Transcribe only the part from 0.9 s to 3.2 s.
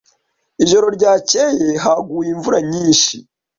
ryakeye haguye imvura nyinshi.